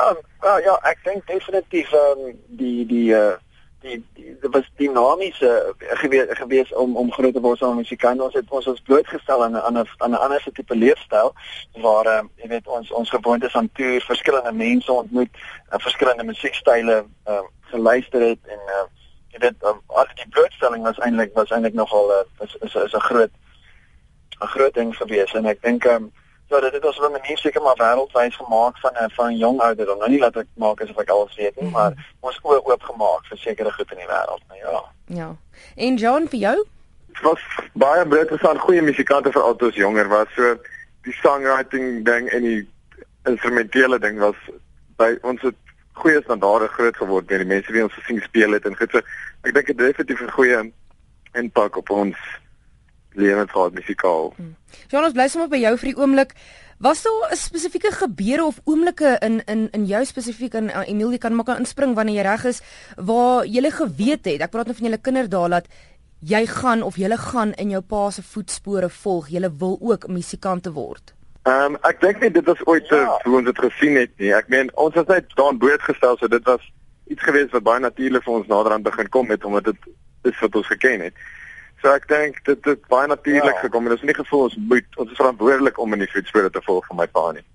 [0.00, 3.36] Um, well, ja, ek dink definitief um, die die uh
[3.80, 8.50] die dit was dinamiese gewees gewees om om groot te word as musikant ons het
[8.52, 11.32] ons ons blootgestel aan 'n ander aan 'n ander tipe leefstyl
[11.84, 15.32] waar um, jy weet ons ons gewoontes aan toer verskillende mense ontmoet
[15.72, 18.86] uh, verskillende musiekstyle uh, geluister het en uh,
[19.32, 22.92] jy weet um, al die blootstelling was eintlik was eintlik nogal uh, is is is
[22.92, 23.32] 'n groot
[24.40, 26.12] 'n groot ding gewees en ek dink um,
[26.50, 29.36] Ja, dit het ons op 'n manier seker maar wêreldwyd gemaak van 'n van 'n
[29.36, 29.98] jong ouderdom.
[29.98, 31.82] Nou nie laat ek maak asof ek alles weet nie, mm -hmm.
[31.82, 34.82] maar ons oë oop gemaak vir sekere goed in die wêreld, nou ja.
[35.04, 35.36] Ja.
[35.76, 36.66] En John vir jou?
[37.06, 37.40] Dit was
[37.72, 40.26] baie interessant, goeie musikante vir altoos jonger was.
[40.34, 40.56] So
[41.02, 42.68] die songwriting ding en die
[43.24, 44.36] instrumentele ding was
[44.96, 45.54] by ons het
[45.92, 48.98] goeie standaarde groot geword met die mense wie ons gesien speel het en goed so.
[49.42, 50.72] Ek dink dit definitief 'n goeie
[51.32, 52.16] impak op ons
[53.12, 54.32] lewens gehad musikaal.
[54.36, 54.56] Hmm.
[54.88, 56.34] Jan ons bly sommer by jou vir die oomblik.
[56.80, 61.18] Was daar 'n spesifieke gebeure of oomblikke in in in jou spesifiek in uh, Emilie
[61.18, 62.62] kan maak aan inspring wanneer jy reg is
[62.96, 65.66] waar jy geweet het, ek praat nou van julle kinderdae dat
[66.20, 70.62] jy gaan of jy gaan in jou pa se voetspore volg, jy wil ook musikant
[70.62, 71.14] te word.
[71.42, 72.96] Ehm um, ek dink nie dit was ooit ja.
[72.96, 74.32] so hoe ons dit gesien het nie.
[74.36, 76.60] Ek meen ons was net daan blootgestel so dit was
[77.08, 79.88] iets geweest wat baie natuurlik vir ons naderhand begin kom het omdat dit
[80.28, 81.14] is wat ons geken het.
[81.80, 83.60] So ek dink dit het baie natuurlik ja.
[83.60, 86.50] gekom en dit is nie gevoel ons moet ons is verantwoordelik om in die voetspore
[86.50, 87.46] te volg van my pa nie.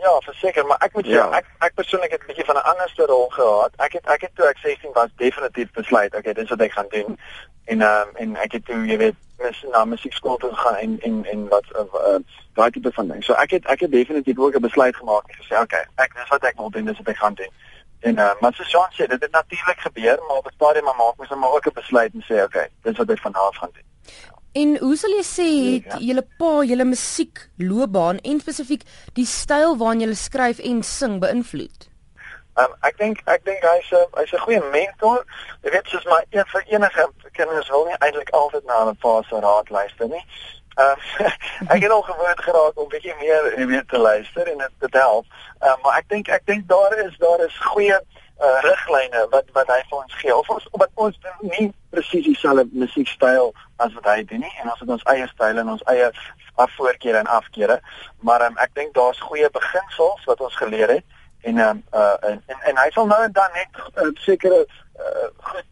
[0.00, 1.26] Ja, verseker, maar ek moet sê ja.
[1.36, 3.72] ek ek persoonlik het 'n bietjie van 'n anderste rol gehad.
[3.86, 6.88] Ek het ek het toe ek 16 was definitief besluit, okay, dis wat ek gaan
[6.88, 7.18] doen.
[7.64, 11.00] En ehm um, en ek het toe, jy weet, mis na musiekskool toe gegaan en
[11.00, 12.20] en en wat uh, uh,
[12.54, 13.24] daai tipe van ding.
[13.24, 16.28] So ek het ek het definitief ook 'n besluit gemaak en gesê, okay, ek dis
[16.28, 17.52] wat ek wil doen, dis wat ek gaan doen.
[18.00, 20.96] En uh, maar so Jean sê dit het natuurlik gebeur, maar op 'n stadium maar
[20.96, 23.88] maak mens maar ook 'n besluit en sê okay, dis wat ek vanaf gaan doen.
[24.52, 25.98] En hoe sal jy sê het ja.
[25.98, 31.89] julle pa julle musiekloopbaan en spesifiek die styl waarin jy skryf en sing beïnvloed?
[32.58, 35.24] Um, ek dink ek dink hy's 'n hy's 'n goeie mentor.
[35.62, 39.22] Jy weet soos my een vir enige kinders wil nie eintlik altyd na 'n pa
[39.22, 40.24] se raad luister nie.
[40.76, 40.98] Um,
[41.74, 45.26] ek het al gewoond geraak om bietjie meer weet te luister en dit dit help.
[45.60, 47.98] Um, maar ek dink ek dink daar is daar is goeie
[48.40, 50.36] uh, riglyne wat wat hy vir ons gee.
[50.36, 54.80] Of ons omdat ons nie presies dieselfde musiekstyl as wat hy doen nie en ons
[54.80, 56.10] het ons eie styl en ons eie
[56.54, 57.80] afvoorkere en afkere.
[58.26, 62.42] Maar um, ek dink daar's goeie beginsels wat ons geleer het en um, uh, en,
[62.46, 65.66] en en hy sal nou en dan net uh, sekere uh, goed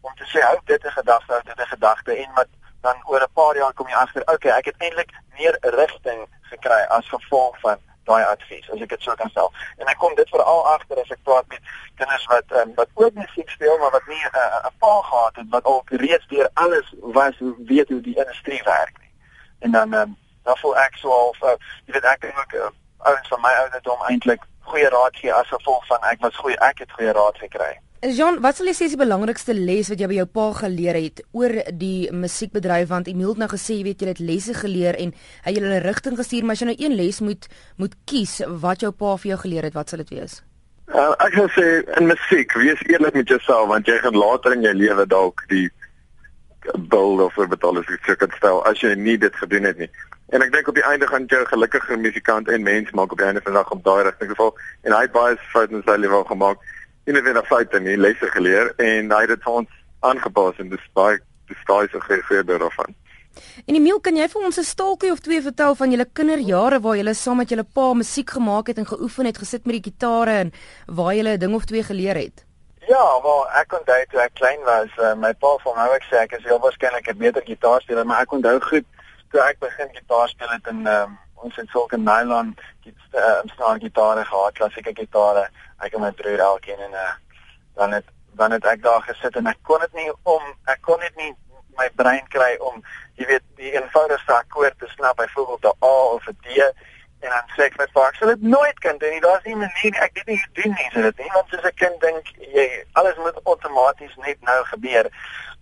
[0.00, 2.48] om te sê hou dit 'n gedagte, dit 'n gedagte en wat
[2.80, 6.82] dan oor 'n paar jaar kom jy agter, okay, ek het eintlik meer rigting gekry
[6.98, 9.52] as gevolg van daai advies, as ek dit sou kan stel.
[9.78, 11.60] En ek kom dit veral agter as ek praat met
[12.00, 15.36] kinders wat um, wat ook musiek speel, maar wat nie 'n uh, 'n pa gehad
[15.36, 17.34] het wat al reeds deur alles was
[17.72, 19.12] weet hoe die industrie werk nie.
[19.58, 23.28] En dan um, dan voel ek so al, uh, jy weet ek dink uh, ouens
[23.28, 26.94] van my ouderdom eintlik goeie raad gee as gevolg van ek was goeie ek het
[26.98, 27.74] goeie raad gekry.
[28.04, 30.98] Jean, wat sal jy sê is die belangrikste les wat jy by jou pa geleer
[31.00, 34.98] het oor die musiekbedryf want Emil het nou gesê jy weet jy het lesse geleer
[35.00, 37.94] en hy het julle 'n rigting gestuur maar as jy nou een les moet moet
[38.04, 40.42] kies wat jou pa vir jou geleer het, wat sal dit wees?
[40.86, 44.62] Uh, ek sou sê in musiek, wees eerlik met jouself want jy gaan later in
[44.62, 45.70] jou lewe dalk die
[46.74, 49.90] bil of betaal as jy kan stel as jy nie dit gedoen het nie.
[50.28, 53.18] En ek dink op die einde gaan jy 'n gelukkige musikant en mens maak op
[53.18, 55.74] die einde van die dag om daai rigting te val en hy het baie foute
[55.74, 56.58] in sy lewe gemaak
[57.06, 60.70] nie net net foute nie, lesse geleer en hy het dit vir ons aangepas en
[60.72, 62.94] dis baie dis daai so gefoorbeeld daarvan.
[63.68, 66.96] En Emil, kan jy vir ons 'n staaltjie of twee vertel van julle kinderjare waar
[66.96, 70.30] julle saam met julle pa musiek gemaak het en geoefen het, gesit met die gitare
[70.30, 70.52] en
[70.86, 72.44] waar julle 'n ding of twee geleer het?
[72.88, 76.16] Ja, wel ek onthou toe ek klein was, uh, my pa van my ek sê
[76.16, 78.84] ek is heel waarskynlik 'n beter gitaarspeler, maar ek onthou goed
[79.36, 82.54] toe ek begin gitaar speel het in um, ons het sulke nylon
[82.88, 85.42] uh, snaar gitare gehad, klassieke gitare.
[85.84, 87.10] Ek en my broer elkeen en uh,
[87.76, 90.42] dan het dan het ek daar gesit en ek kon dit nie om
[90.72, 91.30] ek kon dit nie
[91.76, 92.80] my brein kry om
[93.20, 96.60] jy weet die eenvoudigste akkoord te snap, byvoorbeeld 'n A of 'n D
[97.24, 99.20] en dan sê ek vir ek sal dit nooit kan doen nie.
[99.20, 100.00] Daar's nie 'n manier nie.
[100.00, 101.32] Ek weet nie hoe doen nie so dit.
[101.34, 105.04] Want as 'n kind dink jy alles moet outomaties net nou gebeur.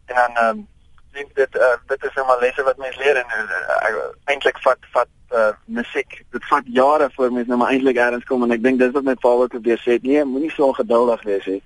[0.06, 0.68] En dan ehm um,
[1.14, 3.58] dink dit uh, dit is net maar lesse wat mens leer en uh,
[3.88, 6.20] uh, eintlik vat vat uh, musiek.
[6.34, 9.06] Dit vat jare voor mens nou maar eintlik eers kom en ek dink dis wat
[9.06, 11.60] my pa ook probeer sê, nee, moenie so geduldig wees nie.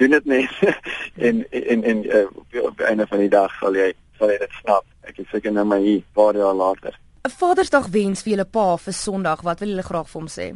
[0.00, 0.60] Doen dit net
[1.28, 2.26] en en en uh,
[2.62, 4.86] op einde van die dag sal jy sal jy dit snap.
[5.06, 6.96] Ek is seker nou maar hier paar jaar later.
[7.26, 9.42] 'n Vadersdag wens vir julle pa vir Sondag.
[9.42, 10.52] Wat wil julle graag vir hom sê?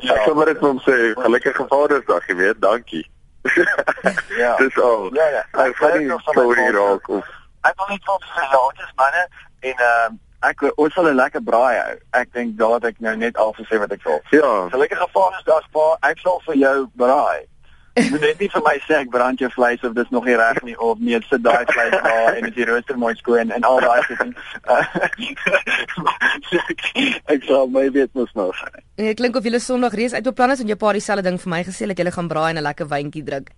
[0.00, 3.04] Ja, ek wil net vir hom sê gelukkige Vadersdag, jy weet, dankie.
[4.42, 4.56] ja.
[4.56, 5.10] Dis al.
[5.16, 5.42] Ja ja.
[5.64, 7.28] Ek wil net nog sommer raak of
[7.68, 9.24] Ek wil net vir ja, is manne
[9.60, 10.18] en ehm uh,
[10.48, 11.96] ek ons sal 'n lekker braai hou.
[12.16, 14.20] Ek dink daar het ek nou net al gesê wat ek wil.
[14.32, 14.68] Ja.
[14.72, 17.44] Gelukkige Vadersdag pa, ek sal vir jou braai.
[17.98, 20.36] Jy moet net nie vir my sê ek brand jou vleis of dis nog nie
[20.38, 23.66] reg nie of nee, sit daai vleis daar en dit is rooster mooi skoon en
[23.66, 24.38] al daai goed.
[27.34, 28.54] ek sal my weet mos nog.
[28.94, 31.50] Dit klink of jy Sondag reeds uit beplan is en jou pa dieselfde ding vir
[31.50, 33.50] my gesê dat jy gaan braai en 'n lekker wyntjie drink.